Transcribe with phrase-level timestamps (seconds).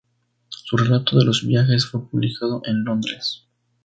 [0.49, 3.45] Su relato de los viajes fue publicado en Londres.